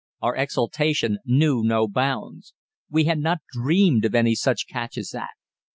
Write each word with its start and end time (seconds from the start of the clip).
Our 0.19 0.35
exultation 0.35 1.19
knew 1.25 1.61
no 1.63 1.87
bounds. 1.87 2.55
We 2.89 3.03
had 3.03 3.19
not 3.19 3.37
dreamed 3.51 4.03
of 4.03 4.15
any 4.15 4.33
such 4.33 4.65
catch 4.67 4.97
as 4.97 5.09
that. 5.11 5.29